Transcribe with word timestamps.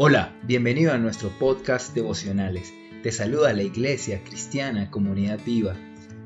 Hola, 0.00 0.32
bienvenido 0.44 0.92
a 0.92 0.98
nuestro 0.98 1.36
podcast 1.40 1.92
devocionales. 1.92 2.72
Te 3.02 3.10
saluda 3.10 3.52
la 3.52 3.64
Iglesia 3.64 4.22
Cristiana 4.22 4.92
Comunidad 4.92 5.40
Viva. 5.44 5.74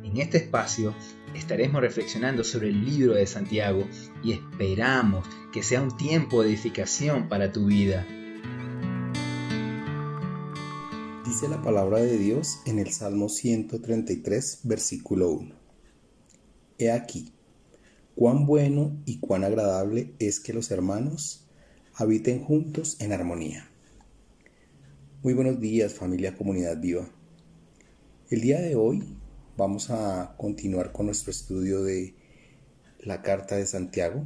En 0.04 0.18
este 0.18 0.37
espacio 0.37 0.95
estaremos 1.34 1.80
reflexionando 1.80 2.45
sobre 2.45 2.69
el 2.69 2.85
libro 2.85 3.14
de 3.14 3.27
Santiago 3.27 3.87
y 4.22 4.32
esperamos 4.32 5.27
que 5.54 5.62
sea 5.62 5.80
un 5.80 5.96
tiempo 5.96 6.43
de 6.43 6.50
edificación 6.50 7.30
para 7.30 7.50
tu 7.50 7.64
vida. 7.64 8.07
Dice 11.25 11.48
la 11.48 11.62
palabra 11.62 12.00
de 12.00 12.18
Dios 12.18 12.59
en 12.66 12.79
el 12.79 12.93
Salmo 12.93 13.30
133, 13.30 14.61
versículo 14.64 15.30
1. 15.30 15.54
He 16.77 16.93
aquí, 16.93 17.32
cuán 18.16 18.45
bueno 18.45 18.95
y 19.07 19.18
cuán 19.18 19.45
agradable 19.45 20.12
es 20.18 20.41
que 20.41 20.52
los 20.52 20.70
hermanos 20.70 21.43
habiten 21.95 22.43
juntos 22.43 22.96
en 23.00 23.12
armonía. 23.12 23.68
Muy 25.22 25.35
buenos 25.35 25.61
días 25.61 25.93
familia 25.93 26.34
Comunidad 26.34 26.80
Viva. 26.80 27.07
El 28.30 28.40
día 28.40 28.61
de 28.62 28.76
hoy 28.76 29.18
vamos 29.58 29.90
a 29.90 30.34
continuar 30.39 30.93
con 30.93 31.07
nuestro 31.07 31.31
estudio 31.31 31.82
de 31.82 32.14
la 33.00 33.20
carta 33.20 33.56
de 33.56 33.67
Santiago, 33.67 34.25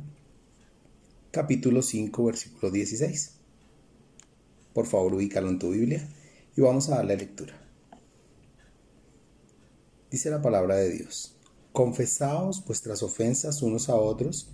capítulo 1.33 1.83
5, 1.83 2.25
versículo 2.25 2.71
16. 2.71 3.33
Por 4.73 4.87
favor, 4.87 5.15
ubícalo 5.15 5.49
en 5.49 5.59
tu 5.59 5.71
Biblia 5.71 6.09
y 6.57 6.61
vamos 6.61 6.89
a 6.89 6.97
darle 6.97 7.17
lectura. 7.17 7.61
Dice 10.09 10.31
la 10.31 10.41
palabra 10.41 10.77
de 10.77 10.93
Dios, 10.93 11.35
confesaos 11.73 12.65
vuestras 12.65 13.03
ofensas 13.03 13.61
unos 13.61 13.89
a 13.89 13.97
otros 13.97 14.53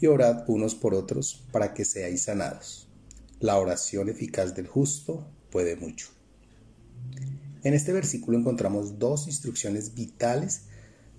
y 0.00 0.06
orad 0.06 0.44
unos 0.48 0.74
por 0.74 0.94
otros 0.94 1.42
para 1.52 1.74
que 1.74 1.84
seáis 1.84 2.22
sanados. 2.22 2.88
La 3.40 3.58
oración 3.58 4.08
eficaz 4.08 4.54
del 4.54 4.66
justo 4.66 5.26
puede 5.50 5.76
mucho. 5.76 6.08
En 7.62 7.74
este 7.74 7.92
versículo 7.92 8.38
encontramos 8.38 8.98
dos 8.98 9.26
instrucciones 9.26 9.94
vitales 9.94 10.62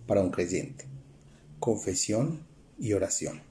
para 0.06 0.22
un 0.22 0.32
creyente, 0.32 0.86
confesión 1.60 2.46
y 2.80 2.94
oración. 2.94 3.42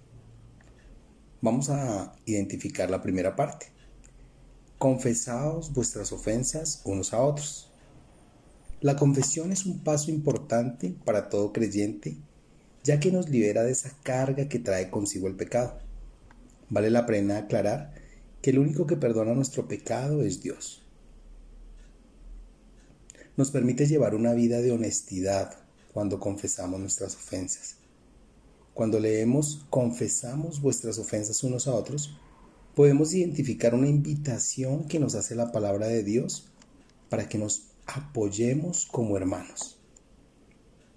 Vamos 1.43 1.69
a 1.69 2.17
identificar 2.25 2.91
la 2.91 3.03
primera 3.03 3.37
parte. 3.37 3.67
Confesaos 4.79 5.73
vuestras 5.73 6.13
ofensas 6.13 6.81
unos 6.85 7.13
a 7.13 7.21
otros. 7.21 7.71
La 8.81 8.97
confesión 8.97 9.53
es 9.53 9.67
un 9.67 9.81
paso 9.81 10.11
importante 10.11 10.95
para 11.05 11.29
todo 11.29 11.53
creyente 11.53 12.17
ya 12.87 13.01
que 13.01 13.11
nos 13.11 13.29
libera 13.29 13.65
de 13.65 13.73
esa 13.73 13.91
carga 14.03 14.49
que 14.49 14.61
trae 14.61 14.91
consigo 14.91 15.27
el 15.27 15.35
pecado. 15.35 15.79
Vale 16.71 16.89
la 16.91 17.05
pena 17.05 17.39
aclarar 17.39 17.95
que 18.41 18.51
el 18.51 18.61
único 18.61 18.87
que 18.87 18.97
perdona 18.97 19.35
nuestro 19.35 19.67
pecado 19.67 20.23
es 20.23 20.43
Dios. 20.43 20.83
Nos 23.37 23.51
permite 23.51 23.87
llevar 23.87 24.15
una 24.15 24.33
vida 24.33 24.61
de 24.61 24.71
honestidad 24.71 25.55
cuando 25.93 26.21
confesamos 26.21 26.81
nuestras 26.81 27.17
ofensas. 27.17 27.77
Cuando 28.73 29.01
leemos 29.01 29.67
confesamos 29.69 30.61
vuestras 30.61 30.99
ofensas 30.99 31.43
unos 31.43 31.67
a 31.67 31.75
otros, 31.75 32.17
podemos 32.75 33.15
identificar 33.15 33.75
una 33.75 33.89
invitación 33.89 34.87
que 34.87 35.01
nos 35.01 35.15
hace 35.15 35.35
la 35.35 35.51
palabra 35.51 35.89
de 35.89 36.03
Dios 36.03 36.49
para 37.09 37.29
que 37.29 37.39
nos 37.39 37.69
apoyemos 37.87 38.87
como 38.87 39.17
hermanos. 39.17 39.77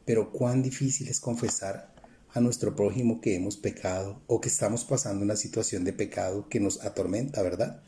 Pero 0.10 0.32
cuán 0.32 0.64
difícil 0.64 1.08
es 1.08 1.20
confesar 1.20 1.94
a 2.34 2.40
nuestro 2.40 2.76
prójimo 2.76 3.22
que 3.22 3.36
hemos 3.36 3.58
pecado 3.58 4.20
o 4.26 4.42
que 4.42 4.50
estamos 4.50 4.84
pasando 4.84 5.24
una 5.24 5.36
situación 5.36 5.84
de 5.84 5.94
pecado 5.94 6.50
que 6.50 6.60
nos 6.60 6.84
atormenta, 6.84 7.44
¿verdad? 7.44 7.84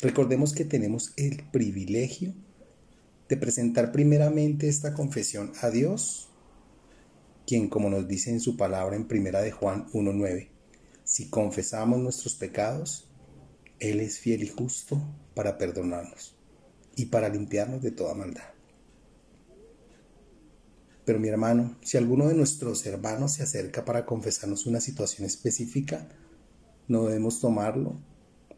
Recordemos 0.00 0.52
que 0.52 0.64
tenemos 0.64 1.12
el 1.16 1.42
privilegio 1.50 2.34
de 3.28 3.36
presentar 3.36 3.90
primeramente 3.90 4.68
esta 4.68 4.94
confesión 4.94 5.50
a 5.60 5.70
Dios, 5.70 6.28
quien 7.48 7.68
como 7.68 7.90
nos 7.90 8.06
dice 8.06 8.30
en 8.30 8.38
su 8.38 8.56
palabra 8.56 8.94
en 8.94 9.08
primera 9.08 9.40
de 9.40 9.50
Juan 9.50 9.88
1:9, 9.92 10.50
si 11.02 11.28
confesamos 11.30 11.98
nuestros 11.98 12.36
pecados, 12.36 13.08
él 13.80 13.98
es 13.98 14.20
fiel 14.20 14.44
y 14.44 14.48
justo 14.50 15.02
para 15.34 15.58
perdonarnos 15.58 16.36
y 16.94 17.06
para 17.06 17.28
limpiarnos 17.28 17.82
de 17.82 17.90
toda 17.90 18.14
maldad. 18.14 18.57
Pero 21.08 21.20
mi 21.20 21.28
hermano, 21.28 21.74
si 21.80 21.96
alguno 21.96 22.28
de 22.28 22.34
nuestros 22.34 22.84
hermanos 22.84 23.32
se 23.32 23.42
acerca 23.42 23.82
para 23.82 24.04
confesarnos 24.04 24.66
una 24.66 24.78
situación 24.78 25.26
específica, 25.26 26.06
no 26.86 27.06
debemos 27.06 27.40
tomarlo 27.40 27.98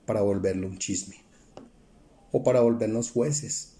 para 0.04 0.22
volverlo 0.22 0.66
un 0.66 0.76
chisme, 0.76 1.14
o 2.32 2.42
para 2.42 2.60
volvernos 2.60 3.12
jueces, 3.12 3.74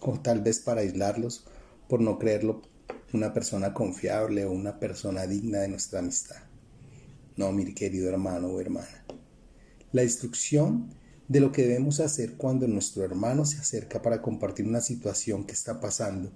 o 0.00 0.18
tal 0.18 0.40
vez 0.40 0.58
para 0.58 0.80
aislarlos 0.80 1.46
por 1.88 2.00
no 2.00 2.18
creerlo 2.18 2.62
una 3.12 3.32
persona 3.32 3.72
confiable 3.72 4.44
o 4.44 4.50
una 4.50 4.80
persona 4.80 5.24
digna 5.28 5.60
de 5.60 5.68
nuestra 5.68 6.00
amistad. 6.00 6.42
No, 7.36 7.52
mi 7.52 7.74
querido 7.74 8.08
hermano 8.08 8.48
o 8.48 8.60
hermana. 8.60 9.04
La 9.92 10.02
instrucción 10.02 10.92
de 11.28 11.38
lo 11.38 11.52
que 11.52 11.62
debemos 11.62 12.00
hacer 12.00 12.32
cuando 12.32 12.66
nuestro 12.66 13.04
hermano 13.04 13.44
se 13.44 13.58
acerca 13.58 14.02
para 14.02 14.20
compartir 14.20 14.66
una 14.66 14.80
situación 14.80 15.44
que 15.44 15.52
está 15.52 15.80
pasando 15.80 16.32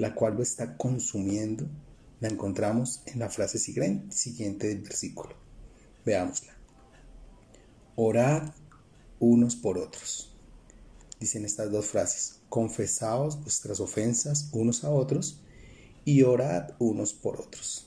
la 0.00 0.14
cual 0.14 0.34
lo 0.34 0.42
está 0.42 0.78
consumiendo, 0.78 1.68
la 2.20 2.28
encontramos 2.28 3.02
en 3.04 3.18
la 3.18 3.28
frase 3.28 3.58
siguiente 3.58 4.68
del 4.68 4.80
versículo. 4.80 5.36
Veámosla. 6.06 6.56
Orad 7.96 8.54
unos 9.18 9.56
por 9.56 9.76
otros. 9.76 10.34
Dicen 11.20 11.44
estas 11.44 11.70
dos 11.70 11.84
frases. 11.84 12.40
Confesaos 12.48 13.42
vuestras 13.42 13.78
ofensas 13.78 14.48
unos 14.52 14.84
a 14.84 14.90
otros 14.90 15.42
y 16.06 16.22
orad 16.22 16.70
unos 16.78 17.12
por 17.12 17.38
otros. 17.38 17.86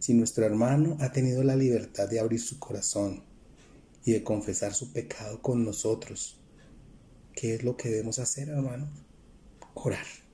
Si 0.00 0.14
nuestro 0.14 0.46
hermano 0.46 0.96
ha 0.98 1.12
tenido 1.12 1.44
la 1.44 1.54
libertad 1.54 2.08
de 2.08 2.18
abrir 2.18 2.40
su 2.40 2.58
corazón 2.58 3.22
y 4.04 4.14
de 4.14 4.24
confesar 4.24 4.74
su 4.74 4.92
pecado 4.92 5.40
con 5.40 5.64
nosotros, 5.64 6.40
¿qué 7.34 7.54
es 7.54 7.62
lo 7.62 7.76
que 7.76 7.88
debemos 7.88 8.18
hacer, 8.18 8.48
hermano? 8.48 8.88
Orar 9.74 10.25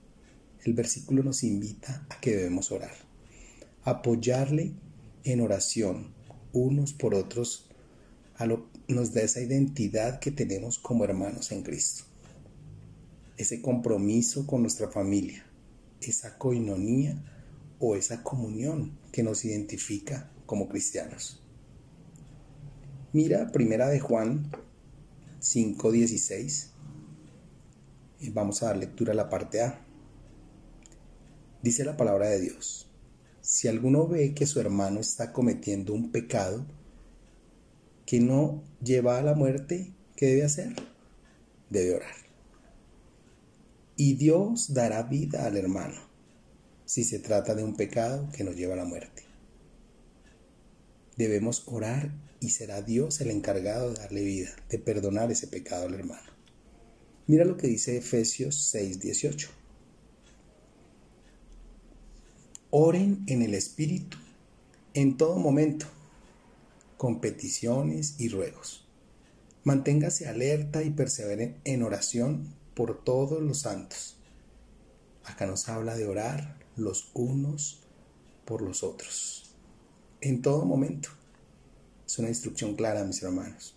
el 0.65 0.75
versículo 0.75 1.23
nos 1.23 1.43
invita 1.43 2.07
a 2.09 2.21
que 2.21 2.37
debemos 2.37 2.71
orar, 2.73 2.95
apoyarle 3.85 4.73
en 5.25 5.41
oración 5.41 6.15
unos 6.53 6.93
por 6.93 7.15
otros, 7.15 7.69
a 8.37 8.47
lo, 8.47 8.67
nos 8.89 9.13
da 9.13 9.23
esa 9.23 9.41
identidad 9.41 10.21
que 10.21 10.31
tenemos 10.31 10.79
como 10.79 11.05
hermanos 11.05 11.53
en 11.53 11.63
Cristo, 11.63 12.05
ese 13.37 13.63
compromiso 13.63 14.47
con 14.47 14.63
nuestra 14.63 14.89
familia, 14.89 15.47
esa 16.01 16.39
coinonía 16.39 17.17
o 17.79 17.97
esa 17.97 18.23
comunión 18.23 18.99
que 19.11 19.23
nos 19.23 19.45
identifica 19.45 20.31
como 20.47 20.69
cristianos. 20.69 21.43
Mira, 23.13 23.53
primera 23.53 23.89
de 23.89 24.01
Juan 24.01 24.51
5:16. 25.41 26.71
Y 28.21 28.31
vamos 28.31 28.63
a 28.63 28.67
dar 28.67 28.77
lectura 28.77 29.13
a 29.13 29.17
la 29.17 29.29
parte 29.29 29.61
A. 29.61 29.85
Dice 31.63 31.85
la 31.85 31.97
palabra 31.97 32.29
de 32.29 32.41
Dios, 32.41 32.89
si 33.41 33.69
alguno 33.69 34.09
ve 34.09 34.35
que 34.35 34.47
su 34.47 34.59
hermano 34.59 34.99
está 34.99 35.33
cometiendo 35.33 35.95
un 35.95 36.11
pecado 36.11 36.67
que 38.05 38.19
no 38.19 38.65
lleva 38.83 39.19
a 39.19 39.23
la 39.23 39.35
muerte, 39.35 39.93
¿qué 40.17 40.27
debe 40.27 40.45
hacer? 40.45 40.75
Debe 41.71 41.95
orar. 41.95 42.17
Y 43.97 44.15
Dios 44.15 44.75
dará 44.75 45.05
vida 45.05 45.47
al 45.47 45.57
hermano 45.57 46.01
si 46.85 47.05
se 47.05 47.21
trata 47.21 47.55
de 47.55 47.63
un 47.63 47.77
pecado 47.77 48.29
que 48.33 48.43
nos 48.43 48.57
lleva 48.57 48.75
a 48.75 48.79
la 48.79 48.85
muerte. 48.85 49.23
Debemos 51.17 51.63
orar 51.67 52.11
y 52.41 52.51
será 52.51 52.83
Dios 52.83 53.21
el 53.21 53.31
encargado 53.31 53.93
de 53.93 54.01
darle 54.01 54.25
vida, 54.25 54.51
de 54.69 54.79
perdonar 54.79 55.31
ese 55.31 55.47
pecado 55.47 55.87
al 55.87 55.95
hermano. 55.95 56.33
Mira 57.29 57.45
lo 57.45 57.57
que 57.57 57.69
dice 57.69 57.97
Efesios 57.97 58.75
6:18. 58.75 59.62
Oren 62.75 63.23
en 63.27 63.43
el 63.43 63.53
Espíritu 63.53 64.17
en 64.95 65.19
todo 65.19 65.37
momento, 65.37 65.85
con 66.97 67.21
peticiones 67.21 68.15
y 68.19 68.31
ruegos. 68.31 68.89
Manténgase 69.63 70.27
alerta 70.27 70.83
y 70.83 70.89
perseveren 70.89 71.61
en 71.65 71.83
oración 71.83 72.55
por 72.73 73.05
todos 73.05 73.43
los 73.43 73.59
santos. 73.59 74.17
Acá 75.25 75.45
nos 75.45 75.69
habla 75.69 75.97
de 75.97 76.07
orar 76.07 76.61
los 76.75 77.11
unos 77.13 77.83
por 78.47 78.63
los 78.63 78.83
otros. 78.83 79.55
En 80.23 80.41
todo 80.41 80.65
momento. 80.65 81.11
Es 82.07 82.19
una 82.19 82.29
instrucción 82.29 82.75
clara, 82.75 83.05
mis 83.05 83.23
hermanos. 83.23 83.75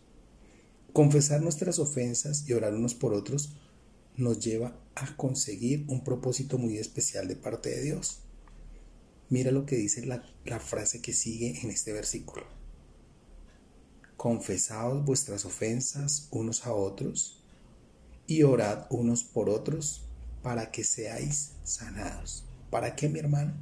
Confesar 0.93 1.41
nuestras 1.41 1.79
ofensas 1.79 2.47
y 2.47 2.53
orar 2.53 2.73
unos 2.73 2.95
por 2.95 3.13
otros 3.13 3.57
nos 4.15 4.39
lleva 4.39 4.79
a 4.95 5.17
conseguir 5.17 5.83
un 5.89 6.01
propósito 6.01 6.57
muy 6.57 6.77
especial 6.77 7.27
de 7.27 7.35
parte 7.35 7.71
de 7.71 7.81
Dios. 7.81 8.21
Mira 9.29 9.51
lo 9.51 9.65
que 9.65 9.75
dice 9.75 10.05
la, 10.05 10.59
frase 10.59 11.01
que 11.01 11.13
sigue 11.13 11.59
en 11.61 11.71
este 11.71 11.93
versículo. 11.93 12.45
confesaos 14.17 15.03
vuestras 15.03 15.45
ofensas 15.45 16.27
unos 16.31 16.65
a 16.65 16.73
otros 16.73 17.43
y 18.27 18.43
orad 18.43 18.85
unos 18.89 19.23
por 19.23 19.49
otros 19.49 20.03
para 20.41 20.71
que 20.71 20.83
seáis 20.83 21.51
sanados. 21.63 22.45
¿Para 22.69 22.95
qué, 22.95 23.09
mi 23.09 23.19
hermano? 23.19 23.53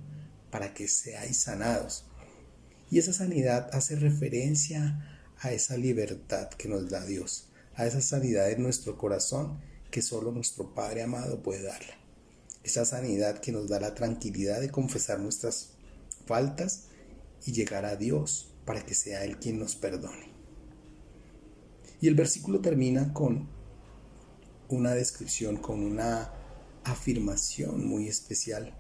Para 0.52 0.74
que 0.74 0.88
seáis 0.88 1.38
sanados. 1.38 2.06
Y 2.92 3.00
esa 3.00 3.14
sanidad 3.14 3.70
hace 3.74 3.96
referencia 3.96 5.32
a 5.40 5.52
esa 5.54 5.78
libertad 5.78 6.50
que 6.50 6.68
nos 6.68 6.90
da 6.90 7.06
Dios, 7.06 7.48
a 7.76 7.86
esa 7.86 8.02
sanidad 8.02 8.52
en 8.52 8.64
nuestro 8.64 8.98
corazón 8.98 9.60
que 9.92 10.02
solo 10.02 10.32
nuestro 10.32 10.74
Padre 10.74 11.04
amado 11.04 11.42
puede 11.42 11.64
darle. 11.64 12.03
Esa 12.64 12.86
sanidad 12.86 13.40
que 13.40 13.52
nos 13.52 13.68
da 13.68 13.80
la 13.80 13.94
tranquilidad 13.94 14.62
de 14.62 14.72
confesar 14.72 15.20
nuestras 15.20 15.72
faltas 16.26 16.86
y 17.46 17.52
llegar 17.52 17.86
a 17.86 17.96
Dios 17.96 18.54
para 18.66 18.86
que 18.86 18.94
sea 18.94 19.26
Él 19.26 19.38
quien 19.38 19.60
nos 19.60 19.76
perdone. 19.76 20.32
Y 22.00 22.08
el 22.08 22.16
versículo 22.16 22.62
termina 22.62 23.14
con 23.14 23.48
una 24.70 24.94
descripción, 24.94 25.58
con 25.58 25.84
una 25.84 26.32
afirmación 26.84 27.86
muy 27.86 28.08
especial 28.08 28.74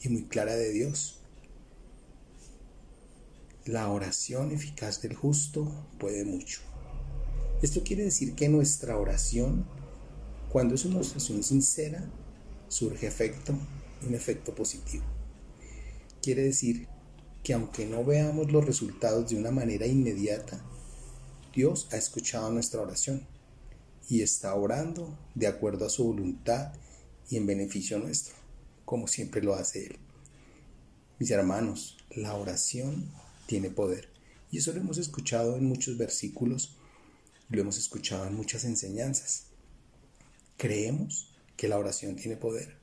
y 0.00 0.08
muy 0.08 0.24
clara 0.24 0.54
de 0.54 0.72
Dios. 0.72 1.20
La 3.66 3.88
oración 3.88 4.50
eficaz 4.52 5.02
del 5.02 5.14
justo 5.14 5.86
puede 5.98 6.24
mucho. 6.24 6.60
Esto 7.62 7.82
quiere 7.84 8.04
decir 8.04 8.34
que 8.34 8.48
nuestra 8.48 8.96
oración, 8.96 9.66
cuando 10.50 10.74
es 10.74 10.84
una 10.84 10.98
oración 10.98 11.42
sincera, 11.42 12.10
surge 12.70 13.08
efecto, 13.08 13.52
un 14.06 14.14
efecto 14.14 14.54
positivo. 14.54 15.04
Quiere 16.22 16.44
decir 16.44 16.86
que 17.42 17.52
aunque 17.52 17.84
no 17.84 18.04
veamos 18.04 18.52
los 18.52 18.64
resultados 18.64 19.28
de 19.28 19.36
una 19.36 19.50
manera 19.50 19.86
inmediata, 19.86 20.64
Dios 21.52 21.88
ha 21.92 21.96
escuchado 21.96 22.50
nuestra 22.50 22.80
oración 22.80 23.26
y 24.08 24.22
está 24.22 24.54
orando 24.54 25.18
de 25.34 25.48
acuerdo 25.48 25.84
a 25.84 25.90
su 25.90 26.04
voluntad 26.04 26.72
y 27.28 27.36
en 27.36 27.46
beneficio 27.46 27.98
nuestro, 27.98 28.34
como 28.84 29.08
siempre 29.08 29.42
lo 29.42 29.54
hace 29.54 29.86
Él. 29.86 29.98
Mis 31.18 31.30
hermanos, 31.32 31.98
la 32.10 32.34
oración 32.34 33.10
tiene 33.46 33.70
poder 33.70 34.08
y 34.52 34.58
eso 34.58 34.72
lo 34.72 34.80
hemos 34.80 34.98
escuchado 34.98 35.56
en 35.56 35.64
muchos 35.64 35.98
versículos, 35.98 36.76
lo 37.48 37.60
hemos 37.60 37.78
escuchado 37.78 38.26
en 38.26 38.34
muchas 38.34 38.64
enseñanzas. 38.64 39.46
Creemos 40.56 41.29
que 41.60 41.68
la 41.68 41.76
oración 41.76 42.16
tiene 42.16 42.38
poder. 42.38 42.74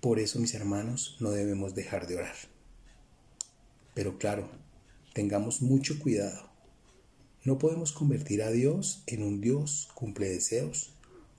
Por 0.00 0.18
eso, 0.18 0.40
mis 0.40 0.52
hermanos, 0.52 1.16
no 1.20 1.30
debemos 1.30 1.76
dejar 1.76 2.08
de 2.08 2.16
orar. 2.16 2.34
Pero 3.94 4.18
claro, 4.18 4.50
tengamos 5.12 5.62
mucho 5.62 6.00
cuidado. 6.00 6.50
No 7.44 7.56
podemos 7.56 7.92
convertir 7.92 8.42
a 8.42 8.50
Dios 8.50 9.04
en 9.06 9.22
un 9.22 9.40
Dios 9.40 9.90
cumple 9.94 10.28
deseos 10.28 10.90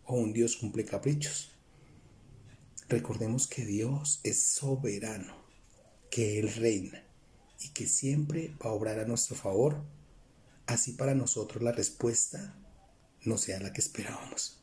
o 0.05 0.15
un 0.15 0.31
Dios 0.31 0.55
cumple 0.55 0.85
caprichos. 0.85 1.51
Recordemos 2.87 3.45
que 3.45 3.65
Dios 3.65 4.21
es 4.23 4.41
soberano, 4.41 5.35
que 6.09 6.39
Él 6.39 6.53
reina 6.53 7.03
y 7.59 7.71
que 7.71 7.85
siempre 7.85 8.55
va 8.65 8.69
a 8.69 8.73
obrar 8.73 8.97
a 9.01 9.05
nuestro 9.05 9.35
favor, 9.35 9.83
así 10.67 10.93
para 10.93 11.15
nosotros 11.15 11.61
la 11.61 11.73
respuesta 11.73 12.57
no 13.25 13.37
sea 13.37 13.59
la 13.59 13.73
que 13.73 13.81
esperábamos. 13.81 14.61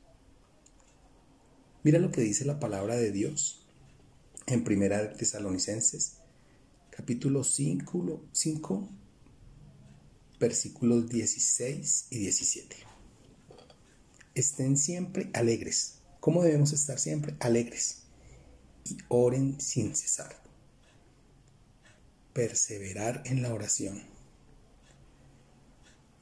Mira 1.84 1.98
lo 1.98 2.12
que 2.12 2.20
dice 2.20 2.44
la 2.44 2.60
palabra 2.60 2.94
de 2.94 3.10
Dios 3.10 3.66
en 4.46 4.62
Primera 4.62 5.14
Tesalonicenses 5.14 6.12
capítulo 6.90 7.42
5, 7.42 8.22
5, 8.30 8.88
versículos 10.38 11.08
16 11.08 12.06
y 12.10 12.18
17. 12.18 12.76
Estén 14.36 14.76
siempre 14.76 15.30
alegres. 15.32 15.98
¿Cómo 16.20 16.44
debemos 16.44 16.72
estar 16.72 17.00
siempre? 17.00 17.34
Alegres. 17.40 18.02
Y 18.84 18.98
oren 19.08 19.60
sin 19.60 19.96
cesar. 19.96 20.36
Perseverar 22.32 23.24
en 23.26 23.42
la 23.42 23.52
oración. 23.52 24.04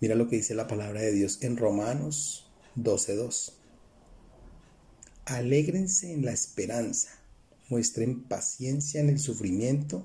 Mira 0.01 0.15
lo 0.15 0.27
que 0.27 0.37
dice 0.37 0.55
la 0.55 0.69
palabra 0.69 1.03
de 1.03 1.13
Dios 1.13 1.43
en 1.43 1.59
Romanos 1.59 2.51
12.2. 2.77 3.60
Alégrense 5.31 6.13
en 6.13 6.25
la 6.25 6.33
esperanza, 6.33 7.09
muestren 7.69 8.25
paciencia 8.25 9.01
en 9.01 9.11
el 9.11 9.21
sufrimiento 9.21 10.05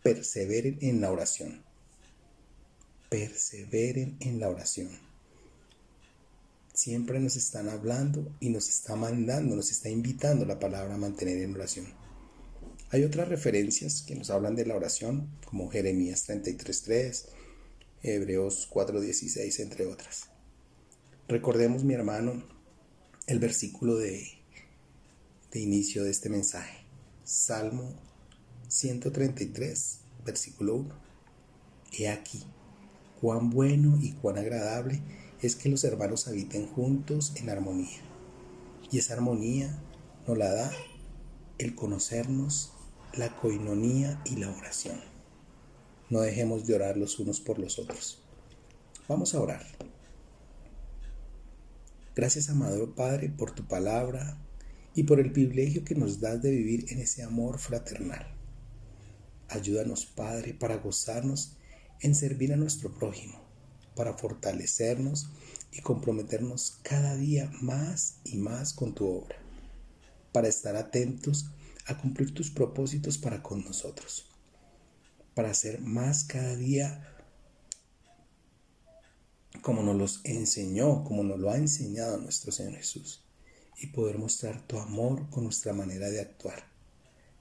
perseveren 0.00 0.78
en 0.80 1.00
la 1.00 1.10
oración. 1.10 1.64
Perseveren 3.08 4.16
en 4.20 4.38
la 4.38 4.48
oración. 4.48 4.90
Siempre 6.72 7.18
nos 7.18 7.34
están 7.34 7.68
hablando 7.68 8.32
y 8.38 8.50
nos 8.50 8.68
está 8.68 8.94
mandando, 8.94 9.56
nos 9.56 9.72
está 9.72 9.88
invitando 9.88 10.44
la 10.44 10.60
palabra 10.60 10.94
a 10.94 10.98
mantener 10.98 11.38
en 11.38 11.56
oración. 11.56 11.86
Hay 12.90 13.02
otras 13.02 13.26
referencias 13.26 14.02
que 14.02 14.14
nos 14.14 14.30
hablan 14.30 14.54
de 14.54 14.66
la 14.66 14.76
oración, 14.76 15.28
como 15.46 15.68
Jeremías 15.68 16.28
33.3, 16.28 17.26
Hebreos 18.04 18.68
4.16, 18.70 19.58
entre 19.58 19.86
otras. 19.86 20.28
Recordemos, 21.26 21.82
mi 21.82 21.94
hermano, 21.94 22.44
el 23.26 23.40
versículo 23.40 23.96
de, 23.96 24.39
de 25.50 25.60
inicio 25.60 26.04
de 26.04 26.10
este 26.10 26.28
mensaje. 26.28 26.84
Salmo 27.24 27.92
133, 28.68 30.00
versículo 30.24 30.76
1. 30.76 30.94
He 31.98 32.08
aquí, 32.08 32.44
cuán 33.20 33.50
bueno 33.50 33.98
y 34.00 34.12
cuán 34.12 34.38
agradable 34.38 35.02
es 35.42 35.56
que 35.56 35.68
los 35.68 35.82
hermanos 35.84 36.28
habiten 36.28 36.68
juntos 36.68 37.32
en 37.36 37.50
armonía. 37.50 38.00
Y 38.92 38.98
esa 38.98 39.14
armonía 39.14 39.76
nos 40.26 40.38
la 40.38 40.52
da 40.52 40.72
el 41.58 41.74
conocernos, 41.74 42.72
la 43.14 43.36
coinonía 43.36 44.22
y 44.24 44.36
la 44.36 44.50
oración. 44.50 45.00
No 46.10 46.20
dejemos 46.20 46.66
de 46.66 46.74
orar 46.74 46.96
los 46.96 47.18
unos 47.18 47.40
por 47.40 47.58
los 47.58 47.78
otros. 47.78 48.22
Vamos 49.08 49.34
a 49.34 49.40
orar. 49.40 49.66
Gracias, 52.14 52.50
amado 52.50 52.94
Padre, 52.94 53.30
por 53.30 53.52
tu 53.52 53.64
palabra 53.66 54.36
y 55.00 55.04
por 55.04 55.18
el 55.18 55.32
privilegio 55.32 55.82
que 55.82 55.94
nos 55.94 56.20
das 56.20 56.42
de 56.42 56.50
vivir 56.50 56.84
en 56.92 57.00
ese 57.00 57.22
amor 57.22 57.58
fraternal. 57.58 58.34
Ayúdanos, 59.48 60.04
Padre, 60.04 60.52
para 60.52 60.76
gozarnos 60.76 61.56
en 62.00 62.14
servir 62.14 62.52
a 62.52 62.58
nuestro 62.58 62.92
prójimo, 62.92 63.40
para 63.96 64.12
fortalecernos 64.12 65.30
y 65.72 65.80
comprometernos 65.80 66.80
cada 66.82 67.16
día 67.16 67.50
más 67.62 68.16
y 68.26 68.36
más 68.36 68.74
con 68.74 68.94
tu 68.94 69.06
obra, 69.06 69.36
para 70.32 70.48
estar 70.48 70.76
atentos 70.76 71.50
a 71.86 71.96
cumplir 71.96 72.34
tus 72.34 72.50
propósitos 72.50 73.16
para 73.16 73.42
con 73.42 73.64
nosotros, 73.64 74.26
para 75.32 75.54
ser 75.54 75.80
más 75.80 76.24
cada 76.24 76.56
día 76.56 77.16
como 79.62 79.82
nos 79.82 79.96
los 79.96 80.20
enseñó, 80.24 81.04
como 81.04 81.24
nos 81.24 81.40
lo 81.40 81.50
ha 81.50 81.56
enseñado 81.56 82.18
nuestro 82.18 82.52
Señor 82.52 82.74
Jesús, 82.74 83.24
y 83.80 83.88
poder 83.88 84.18
mostrar 84.18 84.66
tu 84.66 84.78
amor 84.78 85.28
con 85.30 85.44
nuestra 85.44 85.72
manera 85.72 86.08
de 86.10 86.20
actuar 86.20 86.70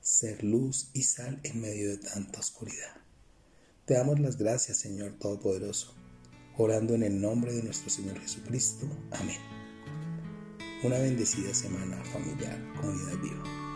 ser 0.01 0.43
luz 0.43 0.89
y 0.93 1.03
sal 1.03 1.39
en 1.43 1.61
medio 1.61 1.89
de 1.89 1.97
tanta 1.97 2.39
oscuridad. 2.39 2.95
Te 3.85 3.95
damos 3.95 4.19
las 4.19 4.37
gracias, 4.37 4.77
Señor 4.77 5.13
Todopoderoso, 5.19 5.93
orando 6.57 6.95
en 6.95 7.03
el 7.03 7.19
nombre 7.21 7.53
de 7.53 7.63
nuestro 7.63 7.89
Señor 7.89 8.19
Jesucristo. 8.19 8.87
Amén. 9.11 9.37
Una 10.83 10.97
bendecida 10.97 11.53
semana 11.53 12.03
familiar, 12.05 12.57
comunidad 12.79 13.17
viva. 13.21 13.68